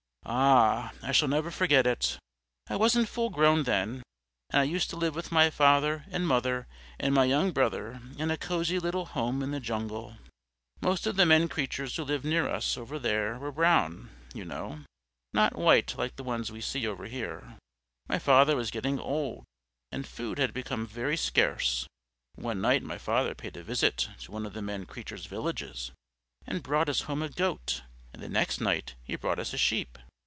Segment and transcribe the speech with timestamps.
[0.23, 2.17] Ah, I shall never forget it.
[2.69, 4.03] I wasn't full grown then,
[4.51, 6.67] and I used to live with my father and mother
[6.99, 10.17] and my young brother in a cosy little home in the jungle.
[10.79, 14.81] Most of the men creatures who lived near us over there were brown, you know,
[15.33, 17.55] not white like the ones we see over here.
[18.07, 19.43] My father was getting old,
[19.91, 21.87] and food had become very scarce.
[22.35, 25.91] One night my father paid a visit to one of the men creatures' villages
[26.45, 27.81] and brought us home a goat,
[28.13, 29.97] and the next night he brought us a sheep.